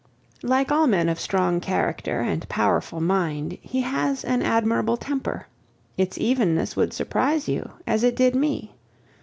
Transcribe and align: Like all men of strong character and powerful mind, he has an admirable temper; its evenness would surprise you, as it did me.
Like 0.41 0.71
all 0.71 0.87
men 0.87 1.09
of 1.09 1.19
strong 1.19 1.59
character 1.61 2.21
and 2.21 2.49
powerful 2.49 2.99
mind, 2.99 3.59
he 3.61 3.81
has 3.81 4.25
an 4.25 4.41
admirable 4.41 4.97
temper; 4.97 5.45
its 5.95 6.17
evenness 6.17 6.75
would 6.75 6.91
surprise 6.91 7.47
you, 7.47 7.69
as 7.85 8.03
it 8.03 8.15
did 8.15 8.35
me. 8.35 8.73